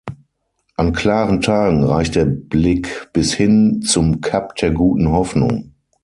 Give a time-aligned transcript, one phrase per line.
[0.77, 5.75] An klaren Tagen reicht der Blick bis hin zum Kap der Guten Hoffnung.